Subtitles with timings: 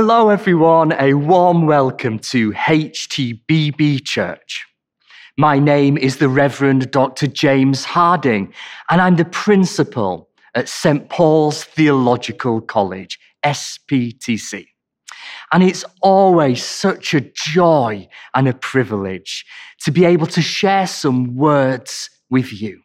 [0.00, 0.92] Hello, everyone.
[1.00, 4.64] A warm welcome to HTBB Church.
[5.36, 7.26] My name is the Reverend Dr.
[7.26, 8.54] James Harding,
[8.90, 11.10] and I'm the principal at St.
[11.10, 14.68] Paul's Theological College, SPTC.
[15.50, 19.44] And it's always such a joy and a privilege
[19.80, 22.82] to be able to share some words with you.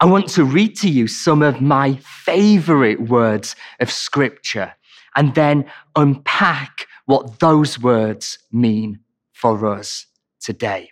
[0.00, 4.72] I want to read to you some of my favorite words of scripture
[5.16, 5.64] and then
[5.96, 9.00] unpack what those words mean
[9.32, 10.06] for us
[10.40, 10.90] today.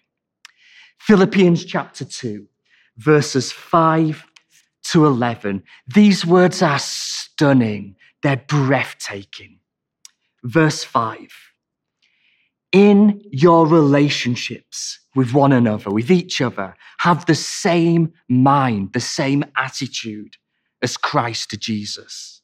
[0.99, 2.47] Philippians chapter 2,
[2.97, 4.25] verses 5
[4.85, 5.63] to 11.
[5.93, 9.59] These words are stunning, they're breathtaking.
[10.45, 11.29] Verse 5
[12.73, 19.45] In your relationships with one another, with each other, have the same mind, the same
[19.57, 20.37] attitude
[20.83, 22.42] as Christ Jesus,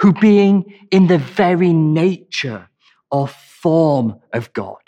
[0.00, 2.68] who being in the very nature
[3.10, 4.78] or form of God,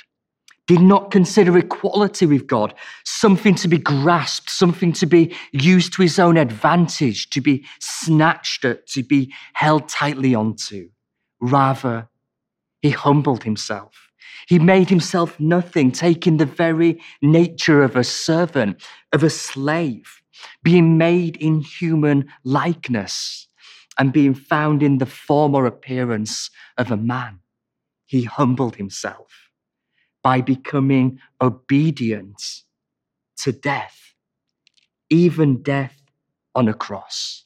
[0.67, 2.73] did not consider equality with God
[3.05, 8.65] something to be grasped, something to be used to his own advantage, to be snatched
[8.65, 10.89] at, to be held tightly onto.
[11.41, 12.09] Rather,
[12.81, 14.11] he humbled himself.
[14.49, 18.83] He made himself nothing, taking the very nature of a servant,
[19.13, 20.23] of a slave,
[20.63, 23.47] being made in human likeness,
[24.03, 27.39] and being found in the form or appearance of a man.
[28.05, 29.49] He humbled himself
[30.25, 32.43] by becoming obedient
[33.37, 34.15] to death,
[35.09, 36.03] even death
[36.53, 37.45] on a cross.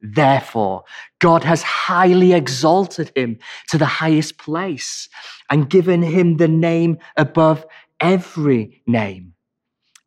[0.00, 0.84] Therefore,
[1.18, 3.36] God has highly exalted him
[3.68, 5.08] to the highest place
[5.50, 7.66] and given him the name above
[7.98, 9.34] every name,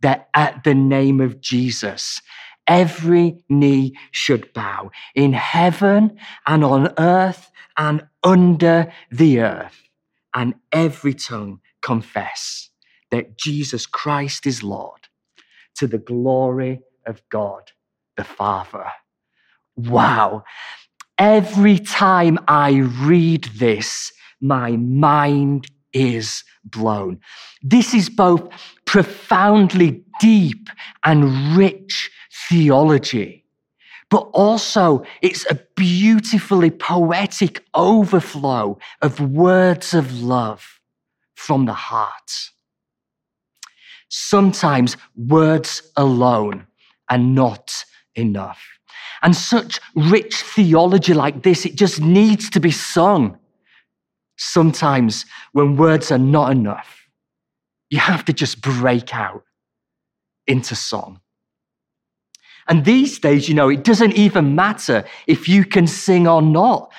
[0.01, 2.21] that at the name of Jesus,
[2.67, 9.89] every knee should bow in heaven and on earth and under the earth,
[10.33, 12.69] and every tongue confess
[13.09, 15.07] that Jesus Christ is Lord
[15.75, 17.71] to the glory of God
[18.17, 18.85] the Father.
[19.75, 20.43] Wow.
[21.17, 27.19] Every time I read this, my mind is blown.
[27.61, 28.49] This is both
[28.85, 30.69] profoundly deep
[31.03, 32.11] and rich
[32.49, 33.45] theology,
[34.09, 40.79] but also it's a beautifully poetic overflow of words of love
[41.35, 42.49] from the heart.
[44.09, 46.67] Sometimes words alone
[47.09, 48.61] are not enough.
[49.21, 53.37] And such rich theology like this, it just needs to be sung.
[54.37, 57.07] Sometimes when words are not enough,
[57.89, 59.43] you have to just break out
[60.47, 61.21] into song.
[62.67, 66.91] And these days, you know, it doesn't even matter if you can sing or not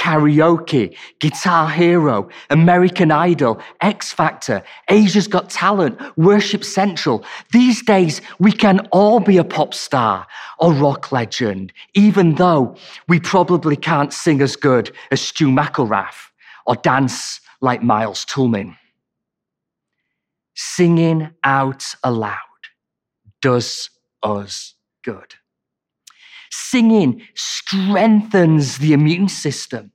[0.00, 7.22] karaoke, Guitar Hero, American Idol, X Factor, Asia's Got Talent, Worship Central.
[7.52, 10.26] These days, we can all be a pop star
[10.58, 12.76] or rock legend, even though
[13.08, 16.30] we probably can't sing as good as Stu McElrath
[16.66, 18.76] or dance like Miles Toolman.
[20.54, 22.38] Singing out aloud
[23.42, 23.90] does
[24.22, 25.34] us good.
[26.50, 29.92] Singing strengthens the immune system.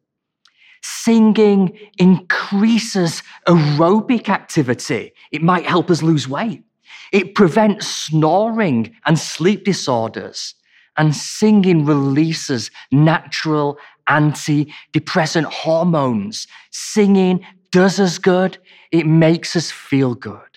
[0.82, 5.14] Singing increases aerobic activity.
[5.32, 6.64] It might help us lose weight.
[7.12, 10.56] It prevents snoring and sleep disorders.
[10.98, 13.78] And singing releases natural
[14.08, 16.48] antidepressant hormones.
[16.72, 18.58] Singing does us good.
[18.92, 20.55] It makes us feel good.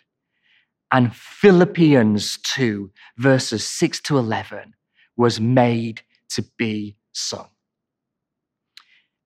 [0.90, 4.74] And Philippians 2, verses 6 to 11
[5.16, 7.48] was made to be sung.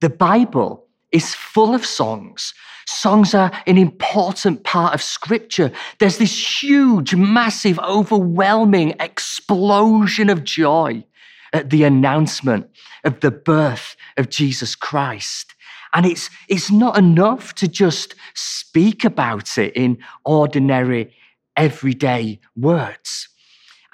[0.01, 2.55] The Bible is full of songs.
[2.87, 5.71] Songs are an important part of scripture.
[6.01, 11.05] There's this huge, massive, overwhelming explosion of joy
[11.53, 12.69] at the announcement
[13.05, 15.55] of the birth of Jesus Christ.
[15.93, 21.15] And it's, it's not enough to just speak about it in ordinary,
[21.57, 23.29] everyday words.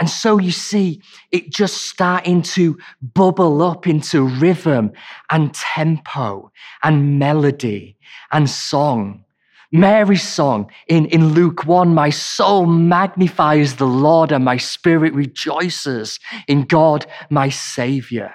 [0.01, 1.03] And so you see
[1.33, 4.93] it just starting to bubble up into rhythm
[5.31, 6.53] and tempo
[6.83, 7.97] and melody
[8.31, 9.25] and song.
[9.73, 16.21] Mary's song in, in Luke 1 My soul magnifies the Lord, and my spirit rejoices
[16.47, 18.35] in God, my Savior.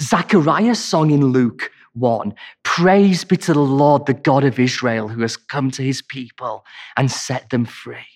[0.00, 2.34] Zachariah's song in Luke 1
[2.80, 6.64] Praise be to the Lord, the God of Israel, who has come to his people
[6.96, 8.08] and set them free.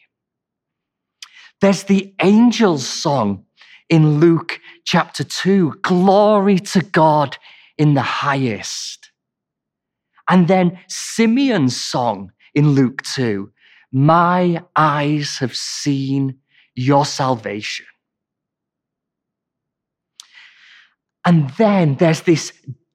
[1.60, 3.44] There's the angel's song
[3.90, 7.36] in Luke chapter 2 Glory to God
[7.76, 9.10] in the highest.
[10.30, 13.52] And then Simeon's song in Luke 2
[13.92, 16.38] My eyes have seen
[16.74, 17.84] your salvation.
[21.26, 22.54] And then there's this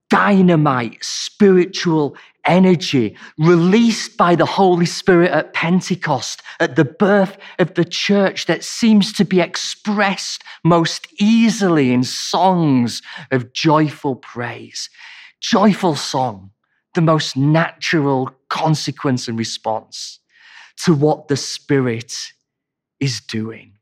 [0.09, 2.15] dynamite spiritual
[2.45, 8.63] energy released by the Holy Spirit at Pentecost, at the birth of the church, that
[8.63, 13.01] seems to be expressed most easily in songs
[13.31, 14.89] of joyful praise.
[15.41, 16.51] Joyful song,
[16.95, 20.19] the most natural consequence and response
[20.83, 22.33] to what the Spirit
[22.99, 23.78] is doing.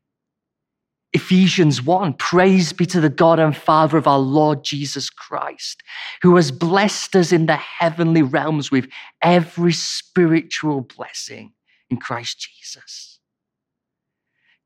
[1.12, 5.82] Ephesians 1 Praise be to the God and Father of our Lord Jesus Christ,
[6.22, 8.88] who has blessed us in the heavenly realms with
[9.22, 11.52] every spiritual blessing
[11.88, 13.20] in Christ Jesus.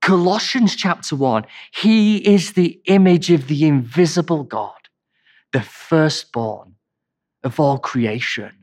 [0.01, 4.89] Colossians chapter 1 He is the image of the invisible God,
[5.53, 6.75] the firstborn
[7.45, 8.62] of all creation.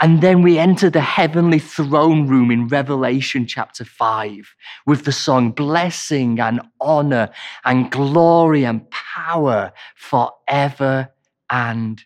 [0.00, 4.54] And then we enter the heavenly throne room in Revelation chapter 5
[4.86, 7.30] with the song Blessing and Honor
[7.64, 11.10] and Glory and Power forever
[11.48, 12.02] and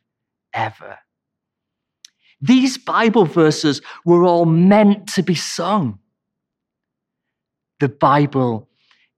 [0.52, 0.99] ever.
[2.40, 5.99] These Bible verses were all meant to be sung.
[7.81, 8.69] The Bible,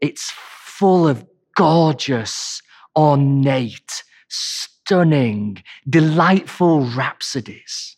[0.00, 1.26] it's full of
[1.56, 2.62] gorgeous,
[2.96, 7.96] ornate, stunning, delightful rhapsodies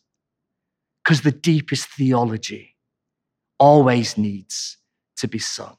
[1.02, 2.76] because the deepest theology
[3.58, 4.78] always needs
[5.16, 5.76] to be sung.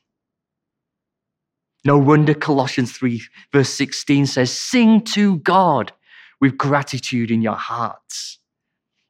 [1.85, 3.21] No wonder Colossians 3,
[3.51, 5.91] verse 16 says, Sing to God
[6.39, 8.39] with gratitude in your hearts.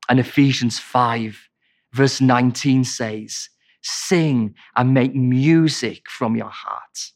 [0.09, 1.49] And Ephesians 5,
[1.91, 3.49] verse 19 says,
[3.81, 7.11] Sing and make music from your heart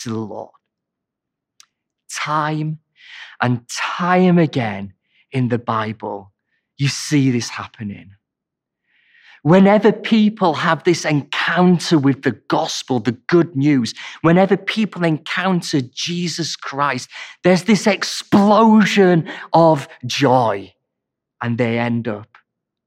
[0.00, 0.50] to the Lord.
[2.10, 2.80] Time
[3.40, 4.94] and time again
[5.30, 6.32] in the Bible,
[6.78, 8.12] you see this happening.
[9.42, 16.54] Whenever people have this encounter with the gospel, the good news, whenever people encounter Jesus
[16.54, 17.10] Christ,
[17.42, 20.72] there's this explosion of joy
[21.40, 22.38] and they end up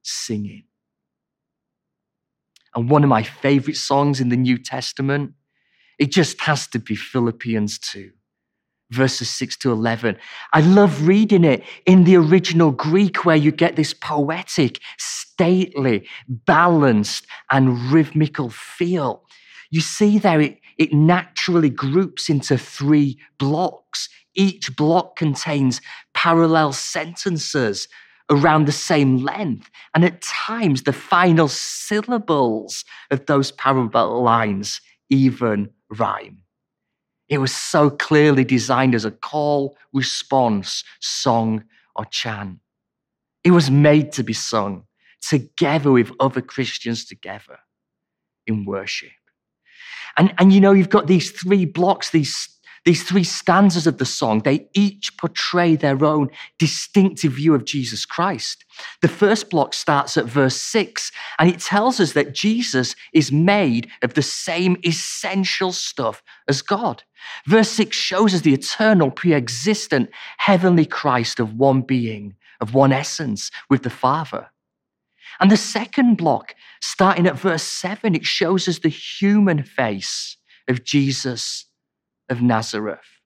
[0.02, 0.64] singing.
[2.74, 5.34] And one of my favorite songs in the New Testament,
[6.00, 8.12] it just has to be Philippians 2
[8.92, 10.18] verses 6 to 11.
[10.54, 17.26] I love reading it in the original Greek, where you get this poetic, stately, balanced,
[17.52, 19.24] and rhythmical feel.
[19.72, 24.10] You see there, it, it naturally groups into three blocks.
[24.36, 25.82] Each block contains
[26.14, 27.88] parallel sentences
[28.30, 29.70] around the same length.
[29.94, 36.45] And at times, the final syllables of those parallel lines even rhyme.
[37.28, 41.64] It was so clearly designed as a call, response, song,
[41.96, 42.60] or chant.
[43.44, 44.86] It was made to be sung
[45.22, 47.60] together with other Christians together
[48.46, 49.10] in worship.
[50.18, 52.55] And, and you know, you've got these three blocks, these
[52.86, 56.30] these three stanzas of the song, they each portray their own
[56.60, 58.64] distinctive view of Jesus Christ.
[59.02, 63.90] The first block starts at verse six, and it tells us that Jesus is made
[64.04, 67.04] of the same essential stuff as God.
[67.48, 72.92] Verse six shows us the eternal, pre existent, heavenly Christ of one being, of one
[72.92, 74.52] essence with the Father.
[75.40, 80.38] And the second block, starting at verse seven, it shows us the human face
[80.68, 81.66] of Jesus
[82.30, 83.22] of Nazareth,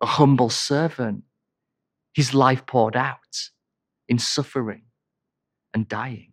[0.00, 1.24] a humble servant,
[2.14, 3.50] his life poured out
[4.08, 4.82] in suffering
[5.74, 6.32] and dying.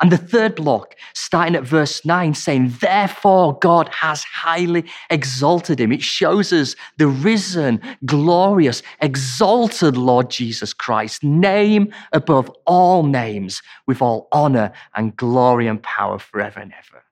[0.00, 5.92] And the third block, starting at verse 9, saying, Therefore God has highly exalted him.
[5.92, 14.02] It shows us the risen, glorious, exalted Lord Jesus Christ, name above all names, with
[14.02, 17.04] all honor and glory and power forever and ever.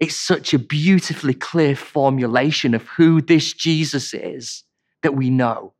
[0.00, 4.62] It's such a beautifully clear formulation of who this Jesus is
[5.02, 5.74] that we know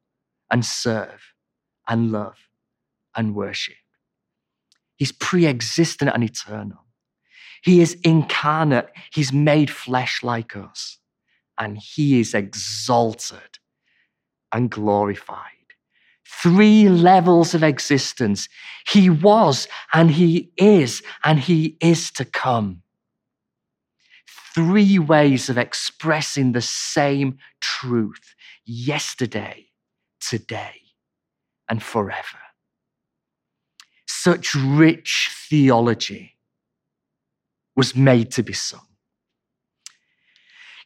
[0.50, 1.32] and serve
[1.88, 2.36] and love
[3.16, 3.76] and worship.
[4.96, 6.84] He's pre existent and eternal.
[7.62, 8.88] He is incarnate.
[9.12, 10.98] He's made flesh like us.
[11.56, 13.58] And he is exalted
[14.52, 15.42] and glorified.
[16.24, 18.48] Three levels of existence.
[18.88, 22.82] He was, and he is, and he is to come
[24.54, 29.66] three ways of expressing the same truth yesterday,
[30.20, 30.80] today,
[31.68, 32.38] and forever.
[34.06, 36.38] Such rich theology
[37.76, 38.87] was made to be sung.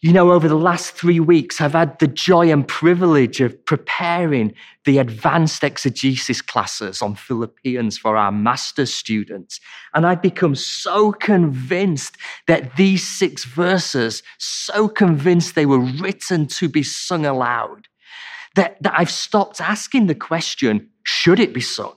[0.05, 4.53] You know, over the last three weeks, I've had the joy and privilege of preparing
[4.85, 9.61] the advanced exegesis classes on Philippians for our master's students.
[9.95, 12.17] And I've become so convinced
[12.49, 17.87] that these six verses, so convinced they were written to be sung aloud,
[18.57, 21.95] that, that I've stopped asking the question, should it be sung?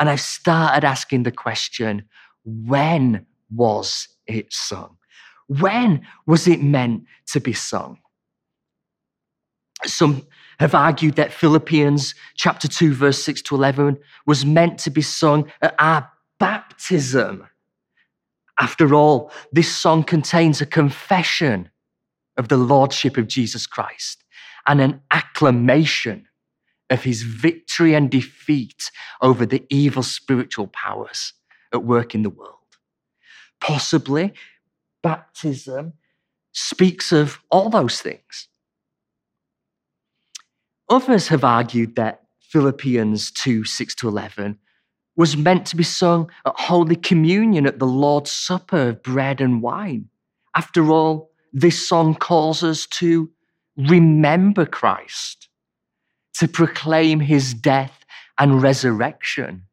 [0.00, 2.08] And I've started asking the question,
[2.44, 3.24] when
[3.54, 4.97] was it sung?
[5.48, 7.98] When was it meant to be sung?
[9.84, 10.26] Some
[10.58, 15.50] have argued that Philippians chapter 2, verse 6 to 11 was meant to be sung
[15.62, 17.46] at our baptism.
[18.60, 21.70] After all, this song contains a confession
[22.36, 24.24] of the Lordship of Jesus Christ
[24.66, 26.26] and an acclamation
[26.90, 28.90] of his victory and defeat
[29.20, 31.34] over the evil spiritual powers
[31.72, 32.54] at work in the world.
[33.60, 34.32] Possibly
[35.02, 35.94] baptism
[36.52, 38.48] speaks of all those things.
[40.88, 44.58] Others have argued that Philippians 2 6 to 11
[45.16, 49.60] was meant to be sung at Holy Communion at the Lord's Supper of bread and
[49.60, 50.08] wine.
[50.54, 53.30] After all, this song calls us to
[53.76, 55.48] remember Christ,
[56.34, 58.04] to proclaim his death
[58.38, 59.64] and resurrection,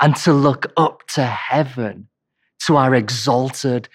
[0.00, 2.08] and to look up to heaven,
[2.66, 3.88] to our exalted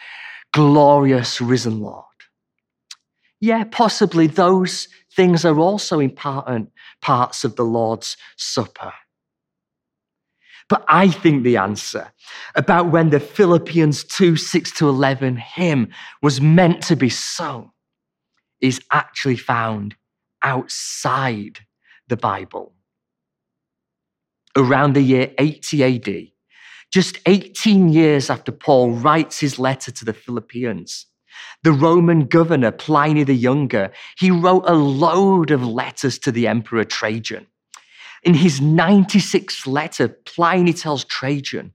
[0.58, 2.04] glorious risen Lord.
[3.40, 8.92] Yeah, possibly those things are also important parts of the Lord's Supper.
[10.68, 12.12] But I think the answer
[12.56, 15.90] about when the Philippians 2 6 to 11 hymn
[16.24, 17.70] was meant to be sung
[18.60, 19.96] is actually found
[20.42, 21.60] outside
[22.08, 22.74] the Bible.
[24.56, 26.28] Around the year 80 AD,
[26.92, 31.06] just 18 years after Paul writes his letter to the Philippians,
[31.64, 36.84] the Roman governor Pliny the Younger, he wrote a load of letters to the Emperor
[36.84, 37.48] Trajan.
[38.24, 41.74] In his 96th letter, Pliny tells Trajan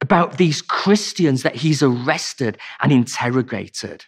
[0.00, 4.06] about these Christians that he's arrested and interrogated.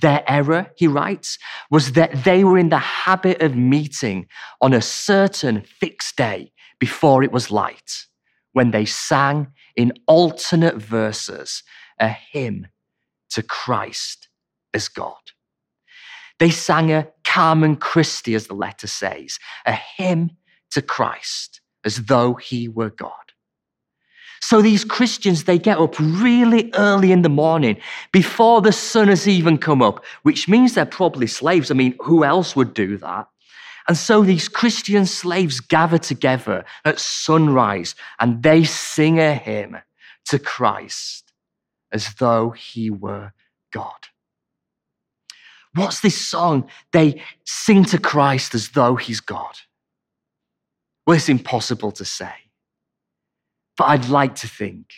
[0.00, 1.38] Their error, he writes,
[1.70, 4.26] was that they were in the habit of meeting
[4.60, 8.06] on a certain fixed day before it was light
[8.52, 11.62] when they sang in alternate verses
[11.98, 12.66] a hymn
[13.30, 14.28] to Christ
[14.74, 15.16] as God.
[16.38, 20.32] They sang a Carmen Christi, as the letter says, a hymn
[20.72, 23.12] to Christ as though he were God.
[24.40, 27.80] So these Christians, they get up really early in the morning
[28.10, 31.70] before the sun has even come up, which means they're probably slaves.
[31.70, 33.28] I mean, who else would do that?
[33.88, 39.78] And so these Christian slaves gather together at sunrise and they sing a hymn
[40.26, 41.32] to Christ
[41.90, 43.32] as though he were
[43.72, 44.08] God.
[45.74, 46.68] What's this song?
[46.92, 49.56] They sing to Christ as though he's God.
[51.06, 52.32] Well, it's impossible to say.
[53.76, 54.92] But I'd like to think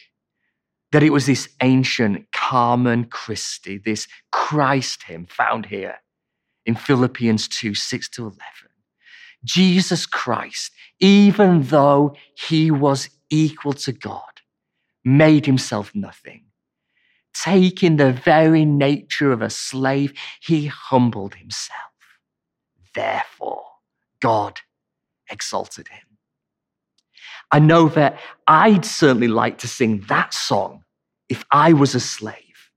[0.93, 5.97] that it was this ancient Carmen Christi, this Christ hymn found here
[6.67, 8.39] in Philippians 2 6 to 11.
[9.45, 14.23] Jesus Christ, even though he was equal to God,
[15.05, 16.45] made himself nothing.
[17.35, 21.81] Taking the very nature of a slave, he humbled himself.
[22.95, 23.65] Therefore,
[24.21, 24.61] God
[25.31, 26.07] exalted him.
[27.51, 30.85] I know that I'd certainly like to sing that song
[31.29, 32.71] if I was a slave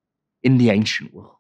[0.43, 1.37] in the ancient world.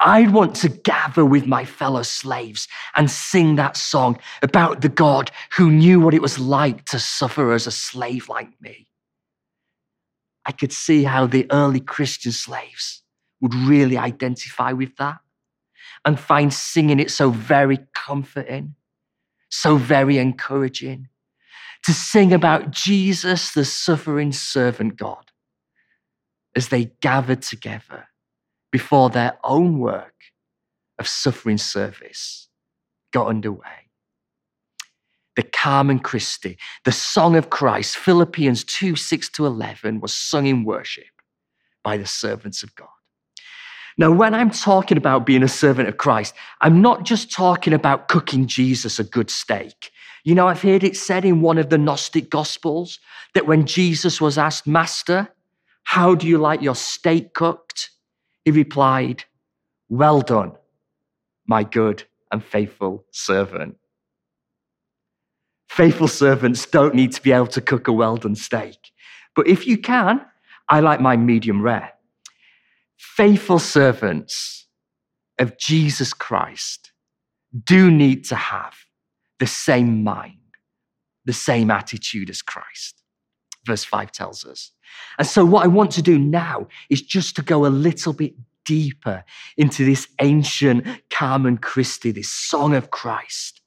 [0.00, 5.30] I'd want to gather with my fellow slaves and sing that song about the God
[5.56, 8.86] who knew what it was like to suffer as a slave like me.
[10.44, 13.02] I could see how the early Christian slaves
[13.40, 15.18] would really identify with that
[16.04, 18.76] and find singing it so very comforting,
[19.50, 21.08] so very encouraging.
[21.84, 25.32] To sing about Jesus, the suffering servant God,
[26.54, 28.08] as they gathered together
[28.78, 30.14] before their own work
[31.00, 32.46] of suffering service
[33.12, 33.90] got underway.
[35.34, 40.62] The Carmen Christi, the Song of Christ, Philippians 2 6 to 11, was sung in
[40.62, 41.10] worship
[41.82, 43.00] by the servants of God.
[43.96, 48.06] Now, when I'm talking about being a servant of Christ, I'm not just talking about
[48.06, 49.90] cooking Jesus a good steak.
[50.22, 53.00] You know, I've heard it said in one of the Gnostic Gospels
[53.34, 55.26] that when Jesus was asked, Master,
[55.82, 57.90] how do you like your steak cooked?
[58.44, 59.24] He replied,
[59.88, 60.52] Well done,
[61.46, 63.76] my good and faithful servant.
[65.68, 68.78] Faithful servants don't need to be able to cook a well done steak.
[69.34, 70.20] But if you can,
[70.68, 71.92] I like my medium rare.
[72.96, 74.66] Faithful servants
[75.38, 76.92] of Jesus Christ
[77.64, 78.74] do need to have
[79.38, 80.38] the same mind,
[81.24, 82.97] the same attitude as Christ.
[83.68, 84.72] Verse 5 tells us.
[85.18, 88.32] And so, what I want to do now is just to go a little bit
[88.64, 89.24] deeper
[89.58, 93.60] into this ancient Carmen Christi, this song of Christ,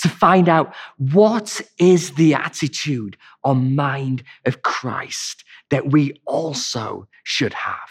[0.00, 7.54] to find out what is the attitude or mind of Christ that we also should
[7.54, 7.90] have.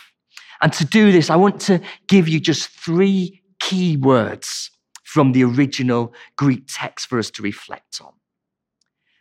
[0.61, 4.69] And to do this, I want to give you just three key words
[5.05, 8.11] from the original Greek text for us to reflect on.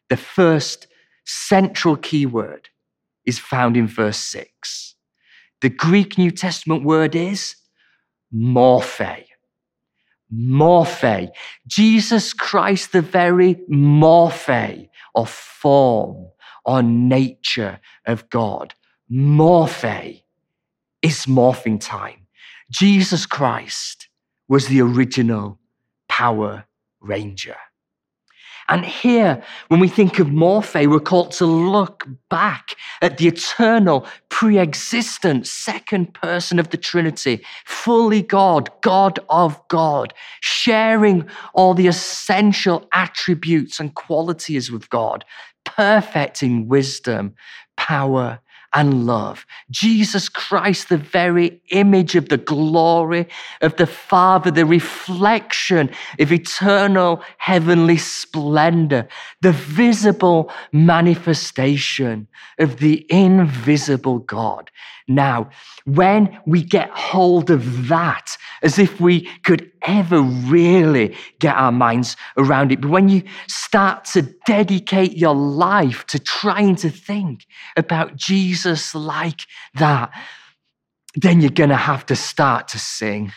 [0.09, 0.89] The first
[1.27, 2.69] central key word
[3.25, 4.95] is found in verse 6.
[5.61, 7.57] The Greek New Testament word is
[8.35, 9.25] morphe.
[10.33, 11.29] Morphe.
[11.67, 16.29] Jesus Christ, the very morphe or form
[16.65, 18.75] or nature of God.
[19.11, 20.23] Morphe
[21.03, 22.27] is morphing time.
[22.71, 24.09] Jesus Christ
[24.49, 25.59] was the original
[26.09, 26.65] Power
[27.01, 27.57] Ranger.
[28.69, 34.07] And here, when we think of Morphe, we're called to look back at the eternal,
[34.29, 41.87] pre existent second person of the Trinity, fully God, God of God, sharing all the
[41.87, 45.25] essential attributes and qualities with God,
[45.65, 47.35] perfect in wisdom,
[47.77, 48.41] power,
[48.75, 49.47] and love.
[49.71, 53.29] Jesus Christ, the very image of the glory
[53.61, 59.09] of the Father, the reflection of eternal heavenly splendor,
[59.41, 64.71] the visible manifestation of the invisible God.
[65.09, 65.51] Now,
[65.85, 72.17] when we get hold of that, as if we could ever really get our minds
[72.37, 78.17] around it, but when you start to dedicate your life to trying to think about
[78.17, 79.43] Jesus like
[79.75, 80.11] that,
[81.15, 83.33] then you're going to have to start to sing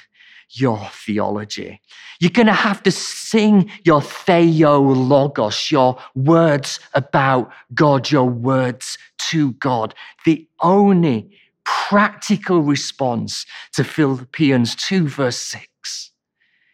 [0.52, 1.80] your theology.
[2.19, 8.97] You're going to have to sing your theologos, your words about God, your words
[9.30, 9.93] to God.
[10.26, 15.68] The only practical response to Philippians 2, verse 6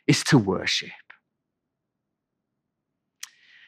[0.08, 0.90] is to worship.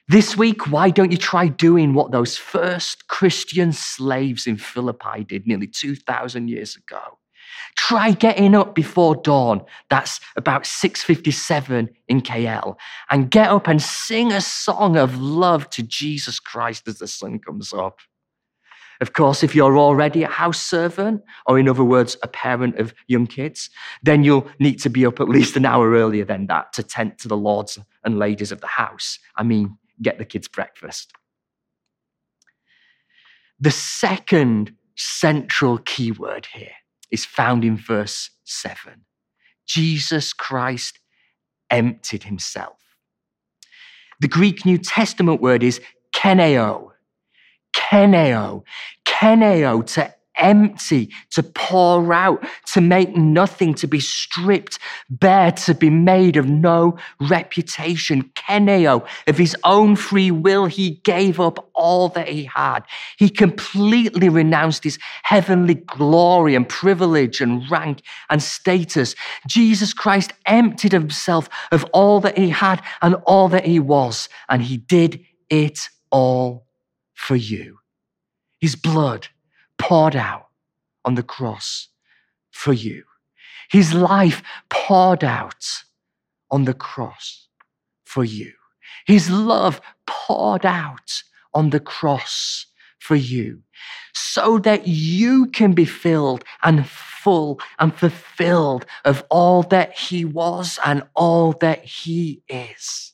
[0.09, 5.45] This week, why don't you try doing what those first Christian slaves in Philippi did
[5.45, 7.19] nearly 2,000 years ago?
[7.77, 9.63] Try getting up before dawn.
[9.89, 12.77] That's about 6:57 in KL.
[13.09, 17.39] And get up and sing a song of love to Jesus Christ as the sun
[17.39, 17.99] comes up.
[18.99, 22.93] Of course, if you're already a house servant, or in other words, a parent of
[23.07, 23.69] young kids,
[24.01, 27.19] then you'll need to be up at least an hour earlier than that to tend
[27.19, 29.19] to the lords and ladies of the house.
[29.35, 31.13] I mean, get the kids breakfast.
[33.59, 36.75] The second central keyword here
[37.11, 39.05] is found in verse 7.
[39.65, 40.99] Jesus Christ
[41.69, 42.77] emptied himself.
[44.19, 45.81] The Greek New Testament word is
[46.15, 46.91] keneo,
[47.77, 48.63] keneo,
[49.05, 55.89] keneo, to empty, to pour out, to make nothing, to be stripped bare, to be
[55.89, 58.31] made of no reputation.
[58.35, 62.81] Keneo, of his own free will, he gave up all that he had.
[63.17, 69.15] He completely renounced his heavenly glory and privilege and rank and status.
[69.47, 74.61] Jesus Christ emptied himself of all that he had and all that he was, and
[74.61, 76.66] he did it all
[77.17, 77.79] for you.
[78.59, 79.27] His blood
[79.77, 80.45] poured out
[81.03, 81.89] on the cross
[82.51, 83.03] for you.
[83.69, 85.65] His life poured out
[86.49, 87.47] on the cross
[88.05, 88.53] for you.
[89.05, 92.67] His love poured out on the cross
[92.99, 93.61] for you
[94.13, 100.79] so that you can be filled and full and fulfilled of all that he was
[100.85, 103.13] and all that he is.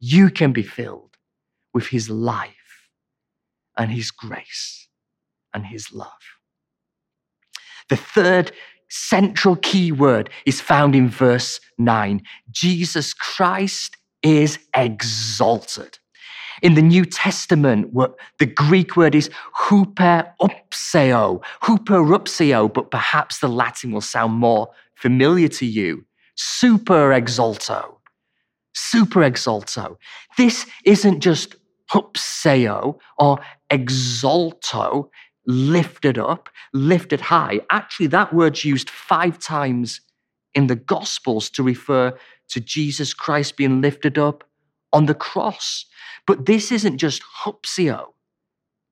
[0.00, 1.16] You can be filled
[1.72, 2.63] with his life
[3.76, 4.88] and his grace
[5.52, 6.12] and his love.
[7.88, 8.52] The third
[8.88, 15.98] central key word is found in verse 9 Jesus Christ is exalted.
[16.62, 17.92] In the New Testament,
[18.38, 19.28] the Greek word is
[19.66, 26.04] huperupseo, huperupseo, but perhaps the Latin will sound more familiar to you.
[26.36, 27.96] Super exalto.
[28.74, 29.96] Super exalto.
[30.36, 31.56] This isn't just
[31.92, 35.08] hupseo or exalto,
[35.46, 37.60] lifted up, lifted high.
[37.70, 40.00] Actually, that word's used five times
[40.54, 42.16] in the Gospels to refer
[42.48, 44.44] to Jesus Christ being lifted up
[44.92, 45.86] on the cross.
[46.26, 48.06] But this isn't just hupsio,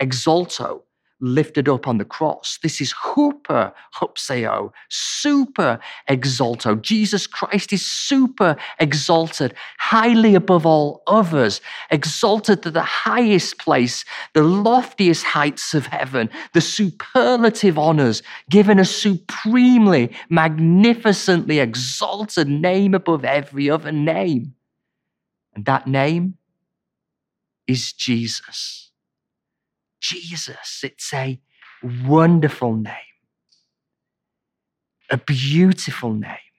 [0.00, 0.82] exalto,
[1.22, 2.58] lifted up on the cross.
[2.62, 5.78] This is hooper hupseo, super
[6.10, 6.80] exalto.
[6.82, 14.04] Jesus Christ is super exalted, highly above all others, exalted to the highest place,
[14.34, 23.24] the loftiest heights of heaven, the superlative honors, given a supremely, magnificently exalted name above
[23.24, 24.54] every other name.
[25.54, 26.34] And that name
[27.68, 28.81] is Jesus.
[30.02, 30.80] Jesus.
[30.82, 31.40] It's a
[31.82, 32.94] wonderful name,
[35.10, 36.52] a beautiful name,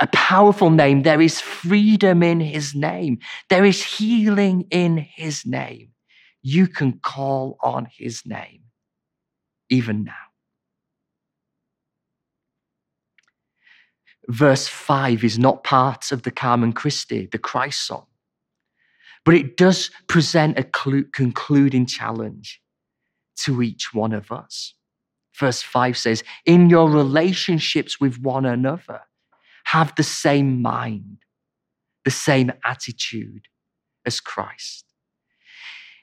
[0.00, 1.02] a powerful name.
[1.02, 5.90] There is freedom in his name, there is healing in his name.
[6.42, 8.64] You can call on his name
[9.70, 10.12] even now.
[14.28, 18.06] Verse 5 is not part of the Carmen Christi, the Christ song.
[19.24, 22.60] But it does present a concluding challenge
[23.44, 24.74] to each one of us.
[25.38, 29.00] Verse 5 says, In your relationships with one another,
[29.64, 31.18] have the same mind,
[32.04, 33.48] the same attitude
[34.04, 34.84] as Christ.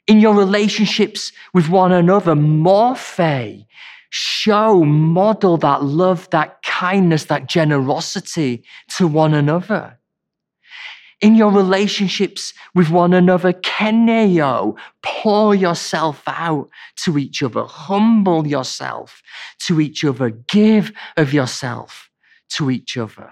[0.08, 3.66] In your relationships with one another, morphe,
[4.10, 8.66] show, model that love, that kindness, that generosity
[8.98, 10.00] to one another
[11.22, 19.22] in your relationships with one another, keneo, pour yourself out to each other, humble yourself
[19.60, 22.10] to each other, give of yourself
[22.50, 23.32] to each other.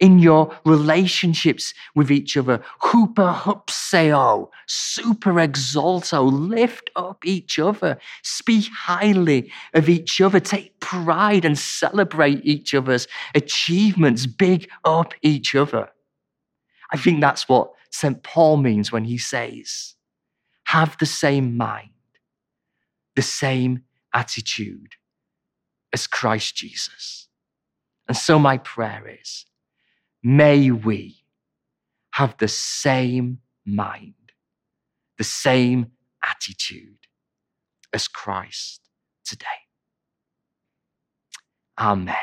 [0.00, 8.68] In your relationships with each other, hooper hupseo, super exalto, lift up each other, speak
[8.72, 15.88] highly of each other, take pride and celebrate each other's achievements, big up each other.
[16.94, 18.22] I think that's what St.
[18.22, 19.96] Paul means when he says,
[20.66, 21.90] have the same mind,
[23.16, 23.82] the same
[24.14, 24.92] attitude
[25.92, 27.26] as Christ Jesus.
[28.06, 29.44] And so my prayer is,
[30.22, 31.24] may we
[32.12, 34.14] have the same mind,
[35.18, 35.90] the same
[36.22, 37.08] attitude
[37.92, 38.82] as Christ
[39.24, 39.46] today.
[41.76, 42.14] Amen.